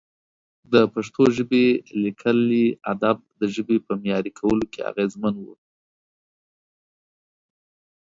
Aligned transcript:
د 0.73 0.73
پښتو 0.93 1.23
ژبې 1.37 1.65
لیکلي 2.03 2.65
ادب 2.93 3.17
د 3.39 3.41
ژبې 3.55 3.77
په 3.85 3.91
معیاري 4.01 4.31
کولو 4.39 4.65
کې 4.71 4.81
اغېزمن 4.91 5.35
و. 5.41 5.47